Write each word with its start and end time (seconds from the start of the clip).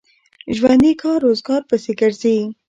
ژوندي 0.55 0.91
کار 1.01 1.17
روزګار 1.25 1.61
پسې 1.69 1.91
ګرځي 1.99 2.35